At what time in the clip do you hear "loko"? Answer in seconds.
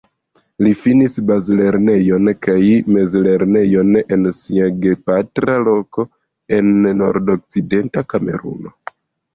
5.69-6.11